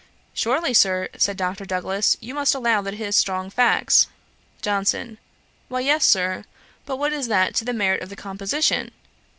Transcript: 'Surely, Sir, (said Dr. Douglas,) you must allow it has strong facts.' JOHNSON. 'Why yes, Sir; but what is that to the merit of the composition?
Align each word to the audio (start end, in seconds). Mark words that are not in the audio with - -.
'Surely, 0.33 0.73
Sir, 0.73 1.09
(said 1.15 1.37
Dr. 1.37 1.63
Douglas,) 1.63 2.17
you 2.19 2.33
must 2.33 2.55
allow 2.55 2.83
it 2.85 2.95
has 2.95 3.15
strong 3.15 3.51
facts.' 3.51 4.07
JOHNSON. 4.63 5.19
'Why 5.67 5.79
yes, 5.81 6.05
Sir; 6.05 6.45
but 6.87 6.97
what 6.97 7.13
is 7.13 7.27
that 7.27 7.53
to 7.57 7.65
the 7.65 7.71
merit 7.71 8.01
of 8.01 8.09
the 8.09 8.15
composition? 8.15 8.89